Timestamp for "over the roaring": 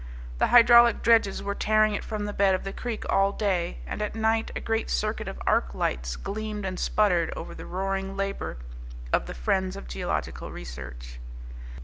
7.35-8.17